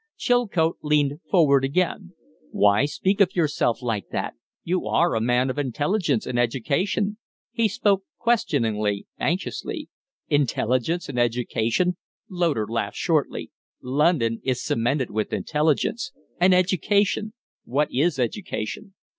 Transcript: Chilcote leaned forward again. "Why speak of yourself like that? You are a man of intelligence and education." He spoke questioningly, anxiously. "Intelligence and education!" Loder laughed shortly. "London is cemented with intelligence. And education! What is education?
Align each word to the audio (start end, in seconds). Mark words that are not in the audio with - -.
Chilcote 0.17 0.79
leaned 0.81 1.19
forward 1.29 1.63
again. 1.63 2.13
"Why 2.49 2.85
speak 2.85 3.21
of 3.21 3.35
yourself 3.35 3.83
like 3.83 4.09
that? 4.09 4.33
You 4.63 4.87
are 4.87 5.13
a 5.13 5.21
man 5.21 5.51
of 5.51 5.59
intelligence 5.59 6.25
and 6.25 6.39
education." 6.39 7.19
He 7.51 7.67
spoke 7.67 8.03
questioningly, 8.17 9.05
anxiously. 9.19 9.89
"Intelligence 10.27 11.07
and 11.07 11.19
education!" 11.19 11.97
Loder 12.31 12.65
laughed 12.67 12.97
shortly. 12.97 13.51
"London 13.79 14.41
is 14.43 14.63
cemented 14.63 15.11
with 15.11 15.31
intelligence. 15.33 16.11
And 16.39 16.51
education! 16.51 17.33
What 17.63 17.91
is 17.93 18.17
education? 18.17 18.95